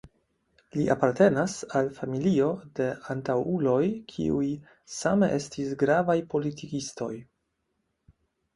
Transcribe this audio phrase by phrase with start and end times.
[0.75, 2.47] Li apartenas al familio
[2.79, 3.83] de antaŭuloj
[4.15, 4.49] kiuj
[4.97, 7.15] same estis gravaj politikistoj.